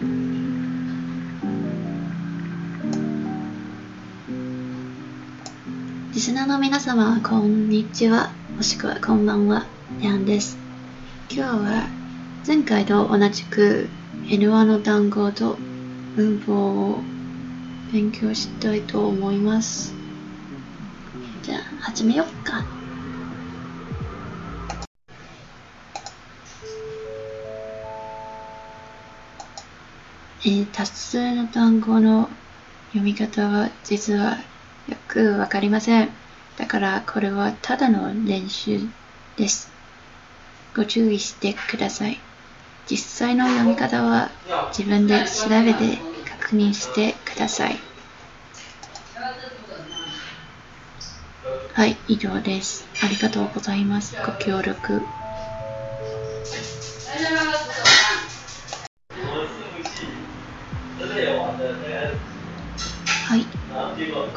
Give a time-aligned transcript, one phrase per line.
[0.00, 0.06] リ
[6.18, 9.66] スナーの皆様、こんにちは、もしくはこんばんは、
[10.00, 10.56] ヤンです。
[11.30, 11.86] 今日は
[12.46, 13.90] 前回と同じく
[14.22, 15.58] N1 の単語と
[16.16, 17.02] 文法を
[17.92, 19.94] 勉強したいと思います。
[21.42, 22.79] じゃあ、始めよっか。
[30.42, 32.30] えー、多数の単語の
[32.88, 34.38] 読み方は実は
[34.88, 36.08] よくわかりません。
[36.56, 38.80] だからこれはただの練習
[39.36, 39.70] です。
[40.74, 42.18] ご注意してください。
[42.90, 44.30] 実際の読み方は
[44.76, 47.76] 自分で調べて確認してください。
[51.74, 52.88] はい、以上です。
[53.02, 54.16] ありがとうございます。
[54.22, 55.19] ご協力。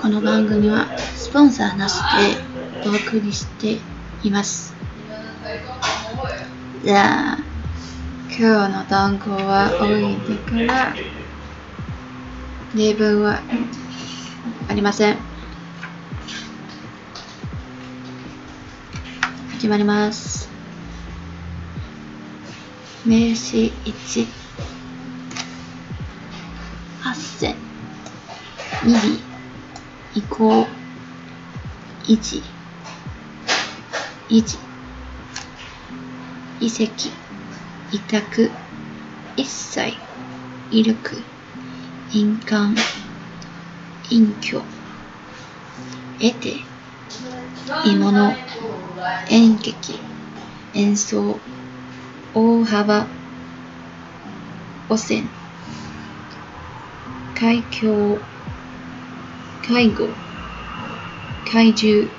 [0.03, 3.77] この番組はスポンサーなしでお送りして
[4.21, 4.75] います。
[6.83, 7.37] じゃあ、
[8.27, 10.93] 今日の単語は置いてから
[12.75, 13.39] 例文は
[14.67, 15.17] ありません。
[19.53, 20.49] 始まります。
[23.05, 24.27] 名詞1
[26.99, 27.55] 八千
[28.83, 29.32] 二
[30.13, 30.67] 移行
[32.05, 32.41] 維持
[34.29, 34.57] 維持
[36.59, 37.09] 遺跡
[37.91, 38.51] 委託。
[39.35, 39.95] 一切
[40.69, 40.95] 威力。
[42.11, 42.77] 印鑑。
[44.09, 44.61] 隠居。
[46.19, 46.61] 得て。
[47.67, 48.35] 鋳物。
[49.29, 49.73] 演劇。
[50.73, 51.39] 演奏。
[52.33, 52.39] 大
[52.75, 53.07] 幅。
[54.89, 55.23] 汚染。
[57.33, 58.19] 海峡
[59.65, 60.09] 介護
[61.49, 62.09] 怪獣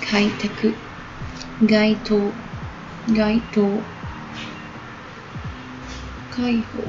[0.00, 0.72] 開拓
[1.66, 2.32] 街頭
[3.08, 3.82] 街頭
[6.30, 6.82] 解放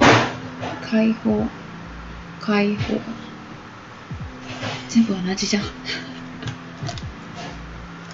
[0.81, 1.49] 解放
[2.39, 3.01] 解放。
[4.87, 5.63] 全部同じじゃん。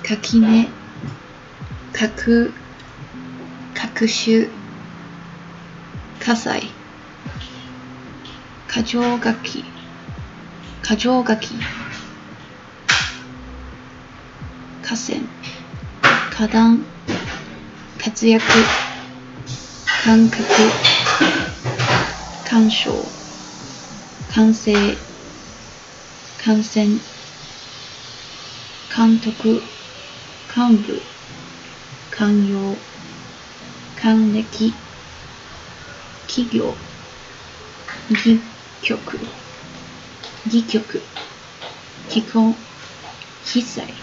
[0.02, 0.68] 垣根
[1.94, 2.52] 核
[3.76, 4.50] 各種
[6.20, 6.72] 火災。
[8.68, 9.64] 過剰書き
[10.90, 11.50] 過剰書き。
[14.82, 15.22] 河川。
[16.36, 16.80] 花壇
[18.00, 18.42] 活躍。
[20.04, 20.44] 感覚。
[22.44, 22.92] 干渉
[24.36, 24.74] 完成
[26.44, 27.00] 感染。
[28.92, 29.62] 監督
[30.52, 31.00] 幹部。
[32.10, 32.76] 寛容
[33.96, 34.74] 還暦
[36.28, 36.74] 企業。
[38.10, 38.40] 戯
[38.82, 38.98] 曲。
[40.50, 41.00] 戯曲。
[42.10, 42.56] 気候
[43.44, 43.94] 被災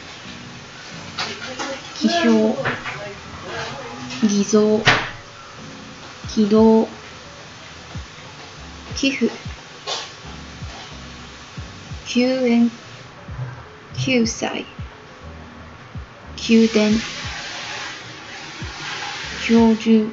[1.96, 2.54] 気象。
[4.22, 4.80] 偽造。
[6.28, 6.88] 起動
[8.94, 9.28] 寄付。
[12.06, 12.70] 救援。
[13.94, 14.64] 救済。
[16.36, 17.00] 宮殿。
[19.48, 20.06] 教授。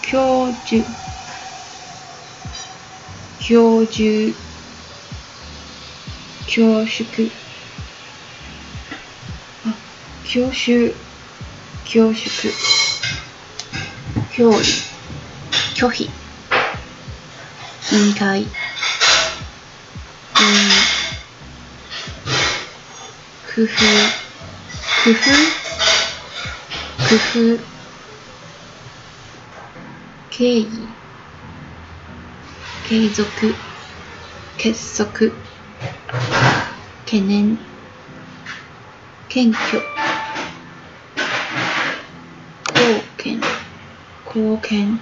[0.00, 0.82] 教授。
[3.38, 4.45] 教授。
[6.56, 7.30] 教縮。
[9.66, 9.74] あ
[10.24, 10.94] 教習。
[11.84, 12.50] 教縮
[14.32, 14.64] 教理。
[15.74, 16.10] 拒否。
[17.92, 18.46] 委員会。
[23.54, 23.76] 工夫。
[25.04, 25.20] 工夫。
[27.06, 27.60] 工夫。
[30.30, 30.88] 敬意
[32.88, 33.54] 継続。
[34.56, 35.34] 結束。
[37.06, 37.56] 懸念。
[39.28, 39.80] 謙虚。
[42.66, 43.40] 貢献。
[44.24, 44.98] 貢献。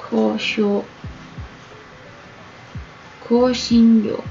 [0.00, 0.84] 交渉。
[3.28, 4.24] 香辛料。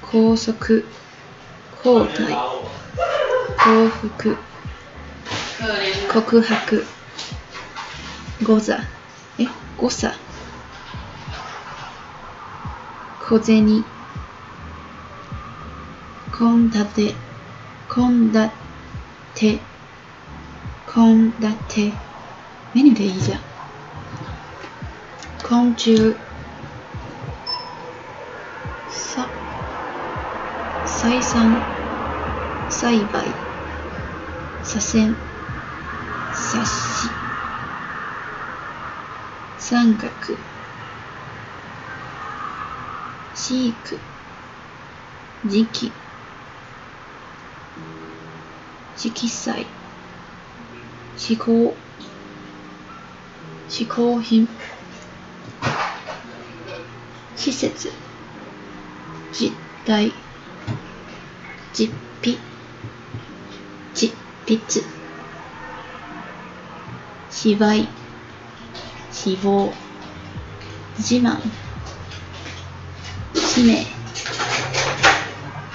[0.00, 0.52] 高速
[1.82, 2.28] 交代。
[3.58, 4.08] 幸福
[6.14, 6.84] 告白。
[8.44, 8.84] 誤差。
[9.36, 9.48] え？
[9.76, 10.14] 誤差。
[13.28, 13.84] 小銭。
[16.30, 17.12] 献立。
[17.88, 19.58] 献立。
[20.86, 21.92] 献立。
[22.72, 23.40] メニューでいいじゃん。
[25.42, 26.14] 昆虫。
[28.88, 29.28] さ
[30.84, 31.60] 採算。
[32.68, 33.26] 栽培。
[34.62, 35.16] 左遷。
[36.32, 37.10] 冊子
[39.58, 40.55] 三角。
[43.48, 44.00] 飼育
[45.44, 45.92] 時期。
[48.96, 49.64] 色彩。
[51.16, 51.76] 思考。
[53.68, 54.48] 嗜好品。
[57.36, 57.92] 施設。
[59.30, 59.52] 実
[59.84, 60.12] 体
[61.72, 62.38] 実費。
[63.94, 64.12] 実
[64.44, 64.82] 筆。
[67.30, 67.86] 芝居。
[69.12, 69.72] 死亡
[70.96, 71.40] 自慢。
[73.56, 73.86] 使命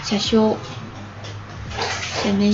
[0.04, 0.56] 車掌。
[2.22, 2.54] 斜面。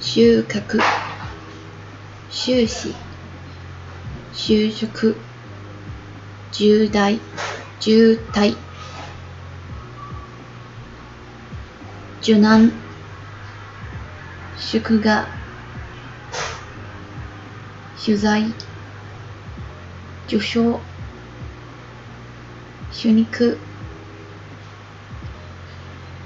[0.00, 0.82] 収穫。
[2.28, 2.92] 収支。
[4.32, 5.14] 就職
[6.50, 7.16] 重大。
[7.78, 8.56] 渋滞
[12.20, 12.72] 受難。
[14.58, 15.24] 祝賀。
[17.96, 18.50] 取材。
[20.26, 20.80] 受賞。
[23.04, 23.56] 主肉。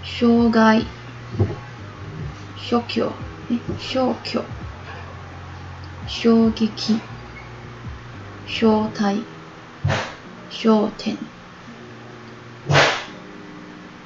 [0.05, 0.85] 障害
[2.57, 3.13] 諸教
[3.81, 4.39] 消去
[6.07, 6.71] 衝撃
[8.47, 9.25] 正体。
[10.49, 11.17] 焦点。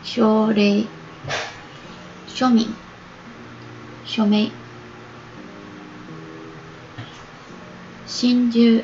[0.03, 0.89] 奨励
[2.27, 2.71] 庶民。
[4.07, 4.51] 署名。
[8.07, 8.83] 真珠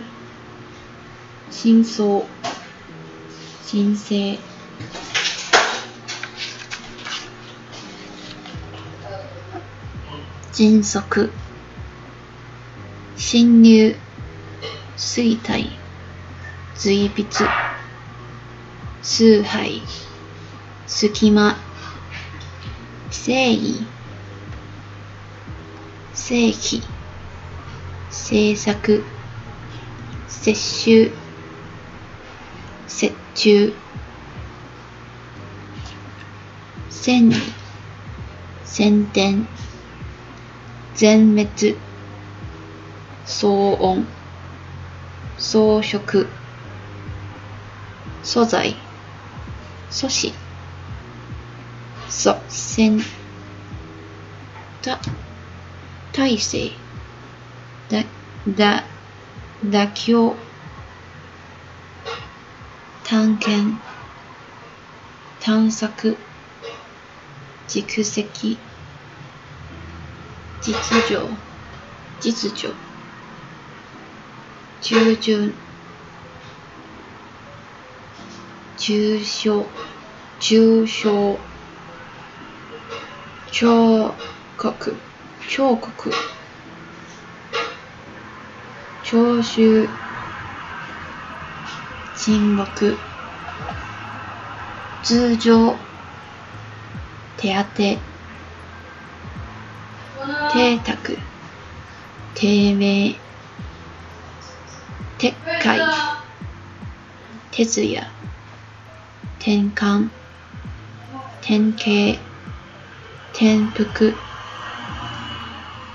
[1.50, 2.22] 真相
[3.70, 4.38] 神聖
[10.54, 11.02] 迅速。
[13.14, 13.94] 侵入。
[14.96, 15.66] 衰退。
[16.74, 17.46] 随筆。
[19.02, 19.82] 崇拝。
[20.86, 21.56] 隙間。
[23.10, 23.84] 誠意。
[26.14, 26.80] 正規
[28.10, 29.02] 政策。
[30.26, 31.10] 接収。
[33.00, 33.72] 折衷
[36.90, 37.36] 千里
[38.64, 39.46] 先天
[40.96, 41.76] 全滅
[43.24, 44.04] 騒音
[45.38, 46.26] 装飾
[48.24, 48.74] 素材
[49.88, 50.32] 素子
[52.08, 52.98] 祖先
[54.82, 54.98] た
[56.12, 56.72] 体制
[57.88, 58.02] だ
[58.56, 58.82] だ
[59.64, 60.47] 妥協
[63.10, 63.78] 探検
[65.40, 66.18] 探索
[67.66, 68.60] 蓄積
[70.60, 70.74] 実
[71.08, 71.38] 情
[72.20, 72.74] 実情
[74.82, 75.54] 従順
[78.76, 79.72] 重症
[80.38, 81.40] 重症
[83.50, 84.18] 彫
[84.54, 85.00] 刻
[85.48, 86.10] 彫刻
[89.02, 89.88] 聴衆
[92.28, 92.98] 沈黙
[95.02, 95.78] 通常
[97.38, 97.98] 手当て
[100.52, 101.16] 邸宅
[102.34, 103.18] 低迷
[105.16, 105.32] 撤
[105.62, 105.80] 回
[107.50, 108.06] 徹夜
[109.40, 110.10] 転換
[111.40, 112.18] 典型
[113.32, 114.14] 転覆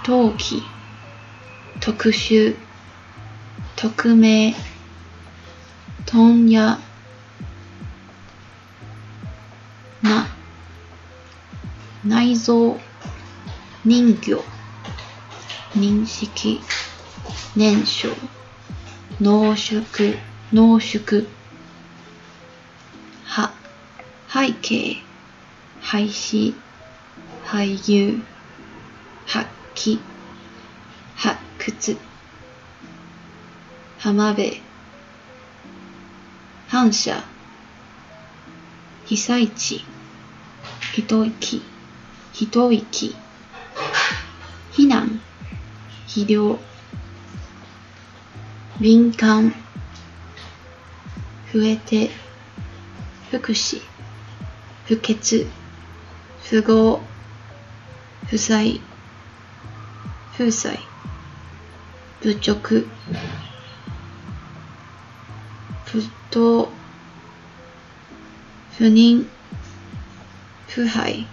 [0.02, 0.64] 陶器
[1.80, 2.56] 特殊
[3.76, 4.56] 匿名
[6.14, 6.78] 問屋。
[10.04, 10.28] な。
[12.06, 12.80] 内臓。
[13.84, 14.44] 人魚。
[15.76, 16.62] 認識。
[17.56, 18.16] 燃焼。
[19.20, 19.84] 濃縮。
[20.52, 21.26] 濃縮。
[23.26, 23.52] は。
[24.32, 25.02] 背景。
[25.82, 26.54] 廃止。
[27.44, 28.22] 俳優
[29.26, 29.98] 発揮。
[31.16, 31.98] 発掘。
[33.98, 34.73] 浜辺。
[36.74, 37.22] 反射。
[39.08, 39.84] 被災地。
[40.96, 41.62] 一息
[42.34, 42.48] 一
[42.82, 43.16] 息
[44.72, 45.20] 避難。
[46.08, 46.58] 肥料。
[48.80, 49.54] 敏感。
[51.54, 52.10] 増えて。
[53.30, 53.82] 福祉。
[54.88, 55.46] 不潔。
[56.42, 57.00] 不合
[58.28, 58.80] 不在
[60.36, 60.80] 風災
[62.24, 62.88] 侮辱
[65.94, 66.42] 不当
[68.76, 69.26] 不妊
[70.66, 71.26] 腐敗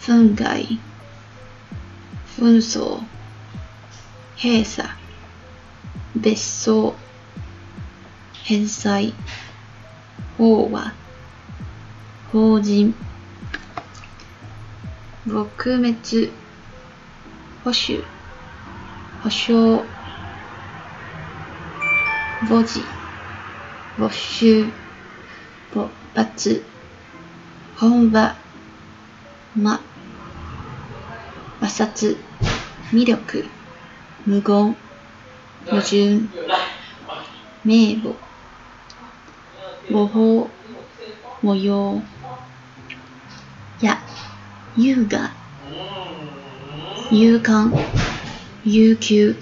[0.00, 0.78] 憤慨
[2.38, 3.04] 紛争
[4.38, 4.88] 閉鎖。
[6.14, 6.94] 別荘
[8.32, 9.12] 返済
[10.38, 10.94] 法話
[12.32, 12.94] 法人。
[15.26, 16.30] 撲滅
[17.62, 17.94] 保守。
[19.22, 19.84] 保証
[22.40, 22.84] 墓地、
[23.96, 24.70] 没収、
[25.74, 26.62] 勃発、
[27.76, 28.36] 本場、
[29.56, 29.80] ま、
[31.60, 32.16] 摩擦、
[32.92, 33.44] 魅力、
[34.24, 34.76] 無言、
[35.68, 36.28] 矛盾、
[37.64, 38.14] 名簿、
[39.90, 40.48] 模倣、
[41.42, 42.00] 模様、
[43.80, 43.98] や、
[44.76, 45.32] 優雅、
[47.10, 47.72] 勇敢、
[48.62, 49.34] 悠久、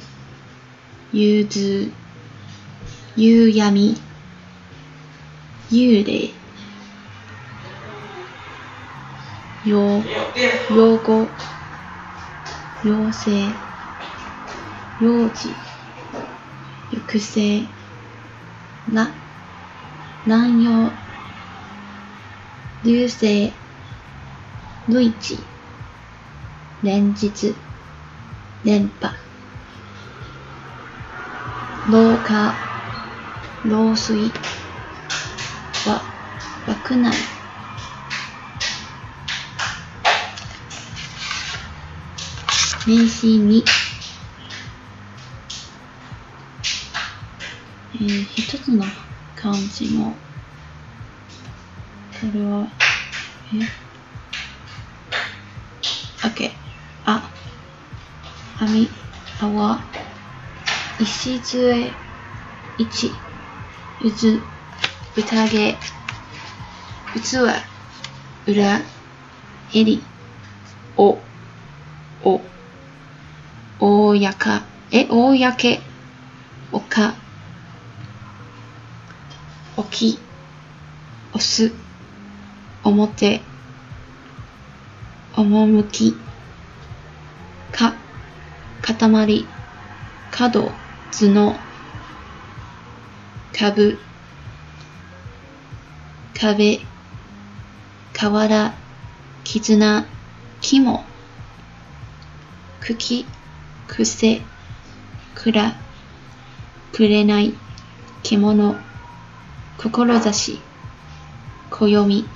[1.12, 1.92] 融通、
[3.18, 3.96] 夕闇、
[5.70, 6.34] 幽霊、
[9.64, 10.04] 用、
[10.68, 11.30] 用語、
[12.82, 13.54] 妖精、
[14.98, 15.56] 幼児、
[16.90, 17.66] 行く末、
[18.92, 19.14] ら、
[20.26, 20.92] 乱用、
[22.82, 23.54] 流星、
[24.88, 25.38] 類地、
[26.82, 27.54] 連日、
[28.62, 29.14] 連覇、
[31.88, 32.65] 廊下、
[33.64, 34.32] 漏水、
[35.86, 36.02] わ、
[36.66, 37.12] 枠内、
[42.86, 43.64] 名詞に、
[47.94, 48.84] えー、一つの
[49.34, 50.18] 漢字の、こ
[52.32, 52.68] れは、
[53.52, 53.58] え
[56.28, 56.52] ?OK。
[57.04, 57.28] あ、
[58.60, 58.88] あみ、
[59.40, 59.84] あわ、
[61.00, 61.96] 石杖、
[62.78, 63.25] 一、
[63.98, 64.42] うつ、
[65.16, 65.78] うたげ、
[67.16, 67.54] うつは、
[68.46, 68.82] うら、
[69.74, 70.06] えり、
[70.96, 71.22] お、
[72.20, 72.42] お、
[73.78, 75.80] おやか、え、おやけ、
[76.70, 77.14] おか、
[79.78, 80.20] おき、
[81.32, 81.72] おす、
[82.82, 83.40] おもて、
[85.34, 86.20] おもむき、
[87.72, 87.94] か、
[88.82, 89.48] かたまり、
[90.30, 90.74] か角、
[91.10, 91.65] 頭脳、
[93.58, 93.98] 角、株、
[96.34, 96.80] 壁、
[98.12, 98.74] 瓦、
[99.44, 100.06] 絆、
[100.60, 101.04] 肝、
[102.80, 103.26] 茎、
[103.88, 104.42] 癖、
[105.34, 105.72] 蔵、
[106.92, 107.54] くれない、
[108.22, 108.76] 獣、
[109.78, 110.60] 志、
[111.70, 112.28] 暦、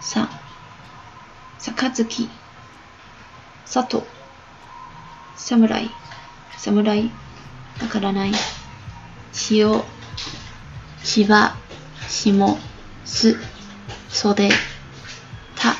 [0.00, 0.28] さ、
[1.60, 2.28] 杯、
[3.64, 4.02] 佐藤、
[5.36, 5.88] 侍、
[6.56, 7.10] 侍、
[7.80, 8.32] わからない、
[9.32, 9.84] しお、
[11.02, 11.56] しば、
[12.08, 12.58] しも、
[13.04, 13.36] す、
[14.08, 14.50] そで、
[15.56, 15.74] た、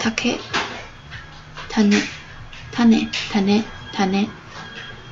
[0.00, 0.38] たけ、
[1.68, 1.96] たね、
[2.70, 4.28] たね、たね、たね、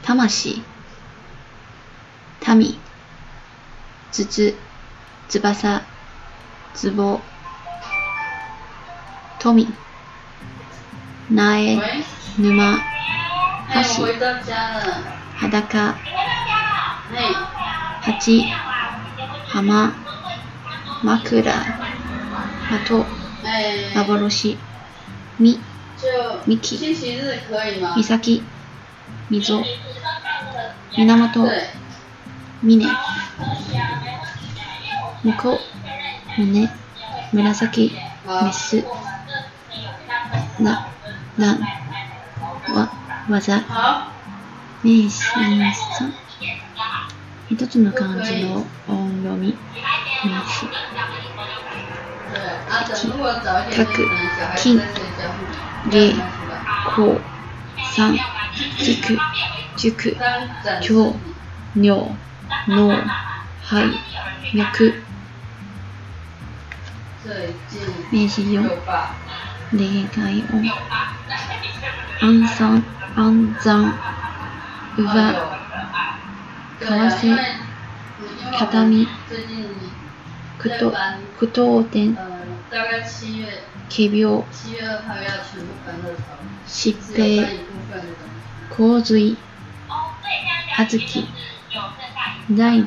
[0.03, 0.63] たまし、
[2.41, 2.79] たみ、
[4.13, 4.55] つつ、
[5.29, 5.83] つばさ、
[6.75, 7.21] つぼ、
[9.41, 9.69] とみ、
[11.31, 11.77] なえ、
[12.39, 12.79] ぬま、
[13.69, 15.97] はし、はだか、
[18.03, 18.43] 鉢、
[19.49, 19.93] 浜、
[21.03, 21.43] 枕、
[22.71, 23.07] 的、
[23.95, 24.59] 幻、
[25.39, 25.61] み、
[26.47, 26.81] みき、
[27.97, 28.43] みさき、
[29.29, 29.63] みぞ、
[30.97, 31.51] 源、
[32.63, 32.87] みね、
[35.23, 35.61] むこ、
[36.39, 36.71] むね、
[37.33, 37.93] 紫、
[38.25, 38.85] メス、
[40.63, 40.89] な、
[41.37, 41.61] らん、
[42.75, 42.91] わ、
[43.29, 43.63] わざ、
[44.83, 46.22] 名詞さん。
[47.53, 49.55] 一つの漢字の音読み、
[50.25, 50.67] 名詞。
[53.71, 54.09] き、く、
[54.57, 54.81] 金、
[55.91, 56.15] 芸、
[56.97, 57.21] こう、
[57.95, 58.17] 三、
[58.79, 59.19] 軸、
[59.77, 60.17] 塾、
[60.81, 62.17] 今日、尿、
[62.69, 62.97] 脳、
[63.61, 63.85] 肺、
[64.55, 64.95] 脈。
[68.11, 68.63] 名詞4、
[69.73, 70.65] 例外音。
[72.23, 72.83] 安産、
[73.15, 73.95] 安産、
[74.97, 75.62] う
[76.89, 77.39] ば、為替、
[78.59, 79.09] 畳み、
[80.59, 80.93] くと、
[81.39, 82.17] 句読点、
[83.89, 84.45] 仮病、
[86.67, 87.47] 疾病、
[88.71, 89.37] 洪水、
[90.77, 91.27] 小豆、
[92.57, 92.87] 大豆、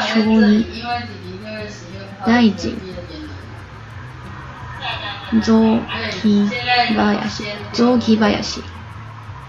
[0.00, 0.66] 小児、
[2.26, 2.76] 大臣、
[5.40, 6.48] 雑木
[6.94, 8.62] 林、雑木林、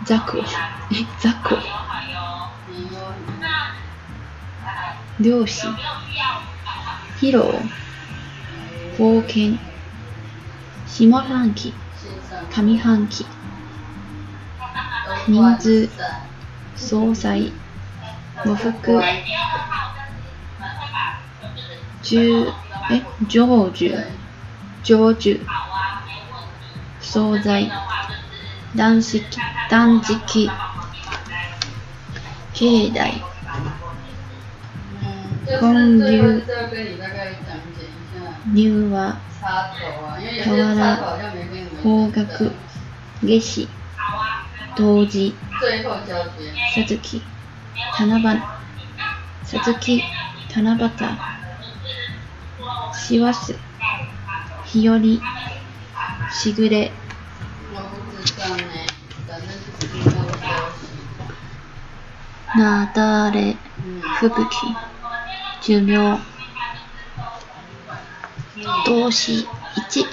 [0.06, 0.44] 雑魚、
[0.90, 1.58] え、雑魚、
[5.20, 5.70] 漁師、
[7.16, 7.70] 披露、
[8.98, 9.58] 冒険、
[10.86, 11.74] 下半期、
[12.50, 13.26] 上半期、
[15.26, 15.90] 人数、
[16.76, 17.54] 総裁、
[18.44, 19.00] 喪服、
[22.02, 22.46] 十、
[22.90, 24.04] え、成就、
[24.84, 25.40] 成就、
[27.00, 27.72] 惣菜、
[28.76, 29.24] 断食、
[29.70, 30.50] 断食、
[32.54, 33.22] 境内、
[35.02, 38.18] 嗯，公就是最后牛是要跟你大概讲解一下
[38.54, 42.18] 入和、插头啊，因为有些插头好像没跟你方角、
[43.22, 43.68] 夏至、
[44.76, 45.34] 冬至、
[46.74, 47.22] さつき、
[47.98, 48.24] 七夕、
[49.44, 50.04] さつき、
[50.50, 50.80] 七夕、
[52.94, 53.54] 師走、
[54.66, 54.98] 日和、
[56.32, 56.92] しぐれ、
[62.56, 63.58] なだれ、
[64.20, 64.78] 吹雪、
[65.62, 66.20] 寿命、
[68.86, 70.06] 動詞1、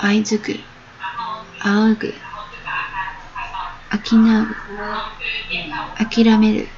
[0.00, 0.58] あいづく、
[1.60, 2.12] あうぐ、
[3.90, 4.46] あきなう、
[5.96, 6.68] あきらめる、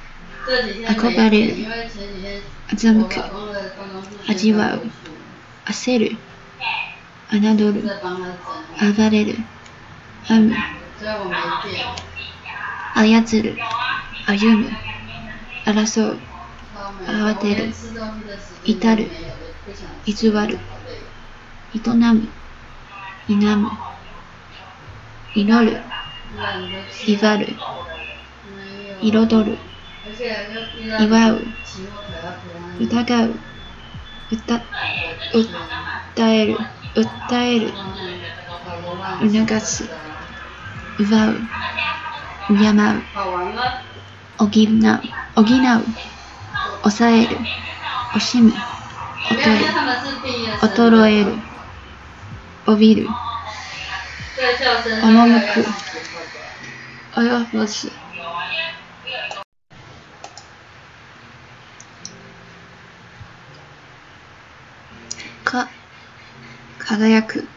[0.87, 1.55] あこがれる、
[2.71, 3.15] あざむく、
[4.27, 4.81] 味わう、
[5.65, 6.26] 焦る。
[7.29, 8.27] 侮る、在帮他
[8.79, 9.35] 整理，暴れる、
[10.23, 10.55] 編む、
[10.97, 11.75] 所以我没电。
[12.95, 13.03] 操
[13.43, 13.57] る、
[14.25, 14.71] 歩む、
[15.65, 16.19] 争う、
[16.73, 17.57] 超没慌てる。
[17.57, 18.99] 我连吃东西的时间至る。
[19.03, 20.11] 都没有的不想偽
[20.47, 20.57] る、
[21.73, 21.77] 営
[22.13, 22.29] む、
[23.27, 23.71] 否む、
[25.35, 25.83] 祈る、
[26.37, 26.41] 懒
[26.71, 27.57] 得吃威張る、
[29.01, 29.57] 没有彩る、
[30.05, 30.21] 而且
[30.53, 32.31] 又遇到祝う、期末考要
[32.79, 33.35] 陪他疑う、
[34.31, 34.61] 歌、
[35.33, 36.57] 訴える、
[36.97, 37.77] 訴える、
[39.19, 39.83] 促す、
[40.97, 41.47] 奪う、
[42.47, 43.07] 敬う、
[44.37, 44.49] 補う、
[45.35, 45.85] 補う、
[46.81, 47.37] 抑える、
[48.13, 48.49] 惜しむ、
[49.29, 50.67] 没有，因为他们是毕业生。
[50.67, 51.43] 衰える、
[52.65, 53.09] 怯びる、
[55.01, 55.65] 赴く。
[57.11, 57.91] 及ぼす。
[65.43, 65.76] か、
[66.87, 67.49] 輝く、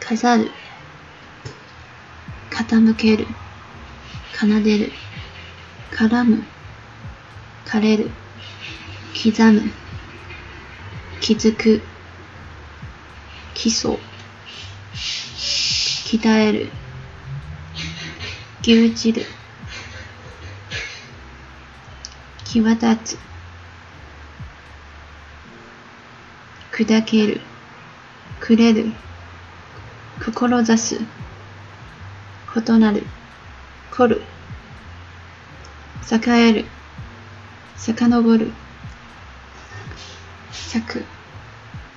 [0.00, 0.50] 飾る、
[2.50, 3.26] 傾ける、
[4.32, 4.92] 奏でる、
[5.92, 6.42] 絡む、
[7.66, 8.10] 枯れる、
[9.22, 9.70] 刻む、
[11.20, 11.82] 気づく、
[13.52, 13.98] 基礎、
[14.94, 16.72] 鍛える、
[18.62, 19.26] 牛耳る、
[22.46, 23.18] 際立つ、
[26.72, 27.49] 砕ける、
[28.50, 28.92] くれる、
[30.18, 31.00] 志す、
[32.56, 33.04] 異なる、
[33.92, 34.22] 凝る、
[36.10, 36.64] 栄える、
[37.76, 38.50] 遡る、
[40.50, 41.04] 咲く、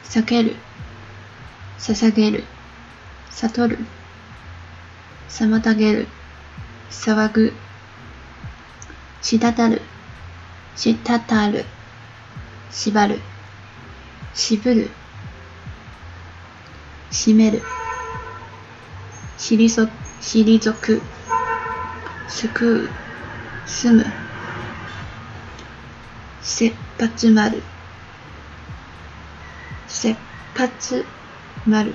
[0.03, 0.55] 避ける、
[1.79, 2.43] 捧げる、
[3.31, 3.79] 悟る、
[5.29, 6.07] 妨げる、
[6.91, 7.51] 騒ぐ、
[9.23, 9.81] 滴る、
[10.75, 11.65] 滴る、
[12.69, 13.19] 縛る、
[14.35, 14.91] 渋る、
[17.13, 17.61] 締める、
[19.37, 19.83] 退そ
[20.19, 20.99] 退く、
[22.27, 22.89] 救う、
[23.67, 24.05] 住む、
[26.41, 27.61] 切羽詰まる、
[29.87, 30.17] 切
[30.55, 31.05] 羽詰
[31.67, 31.93] まる、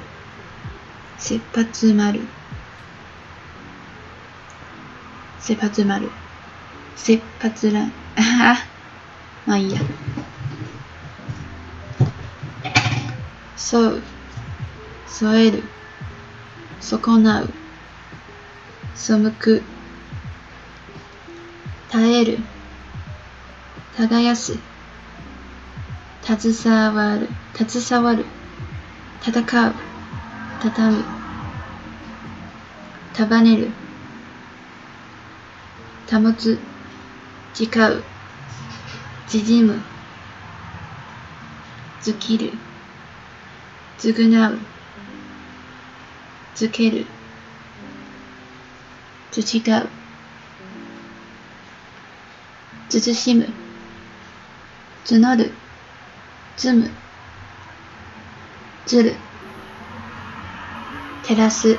[1.17, 2.21] 切羽詰まる、
[5.41, 6.13] 切羽詰まる、
[6.95, 8.57] 切羽詰らん、ああ、
[9.47, 9.81] まあいいや。
[13.57, 14.03] そう、
[15.11, 15.63] 添える、
[16.81, 17.49] 損なう、
[18.95, 19.63] 背く、
[21.89, 22.39] 耐える、
[23.97, 24.59] 耕す、
[26.23, 28.25] 携わる、携わる、
[29.23, 29.75] 戦う、
[30.63, 31.05] 畳む、
[33.15, 33.71] 束ねる、
[36.11, 36.59] 保つ、
[37.55, 38.05] 誓う、
[39.27, 39.81] 縮む、
[42.03, 42.53] 尽きる、
[43.99, 44.59] 償う、
[46.59, 47.07] づける。
[49.31, 49.89] つちがう。
[52.89, 53.47] つずしむ。
[55.05, 55.53] つのる。
[56.57, 56.91] つむ。
[58.87, 59.15] つる。
[61.23, 61.79] 照らす。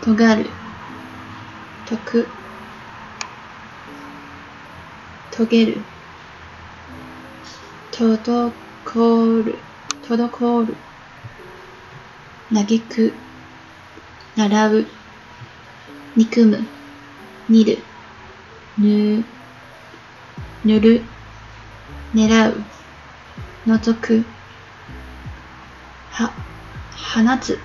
[0.00, 0.50] とがる。
[1.86, 2.26] とく。
[5.30, 5.84] とげる。
[7.92, 8.50] とど
[8.84, 9.62] こる。
[10.02, 10.74] とどこる。
[12.50, 12.66] なく。
[12.66, 13.23] げく。
[14.36, 14.86] 習う、
[16.16, 16.66] 憎む、
[17.48, 17.84] 煮る、
[18.76, 19.24] ぬ、
[20.64, 21.06] 塗る、
[22.12, 22.64] 狙う、
[23.64, 24.24] 覗く、
[26.08, 26.34] は、
[27.14, 27.60] 放つ、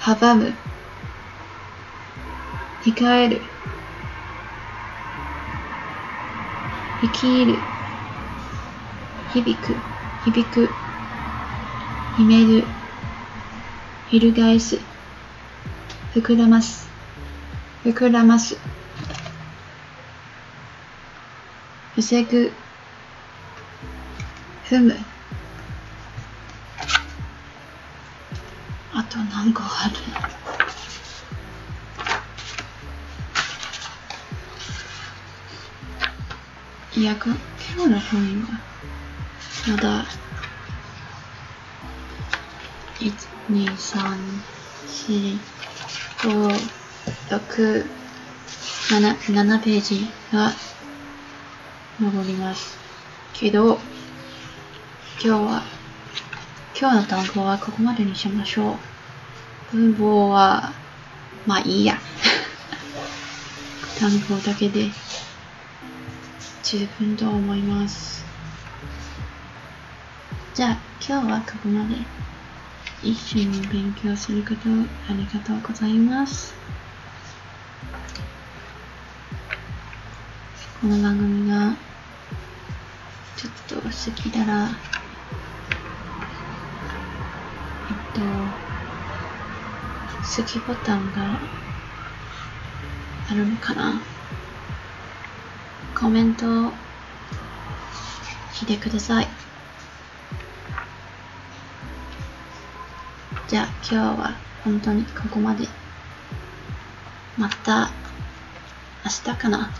[0.00, 0.52] 阻む、
[2.82, 3.42] 控える、
[7.00, 7.62] 生きる、
[9.28, 9.76] 響く、
[10.24, 10.74] 響く、
[12.16, 12.66] 秘める、
[14.08, 14.91] 翻す、
[16.14, 16.88] 膨らます、
[17.84, 18.58] 膨らます、
[21.96, 22.52] 防ぐ、
[24.68, 24.96] 踏む。
[28.94, 29.90] あと何個あ
[36.94, 37.00] る？
[37.00, 37.34] いや、今
[37.84, 38.48] 日の本は、
[39.66, 40.04] まだ、
[43.00, 43.12] 1、
[43.50, 45.38] 2、3、4、
[46.18, 46.72] 5、
[47.28, 47.86] 6、
[48.90, 50.52] 7、7ページが
[52.00, 52.76] 残ります。
[53.32, 53.78] けど、
[55.22, 55.62] 今日は、
[56.78, 58.72] 今日の単語はここまでにしましょ
[59.72, 59.76] う。
[59.76, 60.72] 文法は、
[61.46, 61.98] まあいいや。
[63.98, 64.90] 単語だけで
[66.62, 68.24] 十分と思います。
[70.54, 71.96] じゃあ、今日はここまで。
[73.04, 74.68] 一緒に勉強すること
[75.10, 76.54] ありがとうございます。
[80.80, 81.76] この番組が
[83.36, 84.70] ちょっと好きなら、
[87.90, 88.20] えっと、
[90.20, 91.40] 好きボタンが
[93.28, 94.00] あるのかな？
[95.98, 96.72] コメントを
[98.52, 99.51] してください。
[103.84, 105.66] 今日は本当にここまで。
[107.36, 107.90] また
[109.04, 109.70] 明日かな？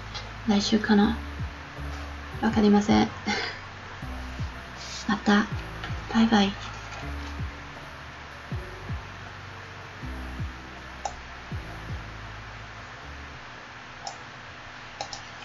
[0.49, 1.17] 来週かな？
[2.41, 3.09] わかりません。
[5.09, 5.47] また、
[6.12, 6.53] バイバイ。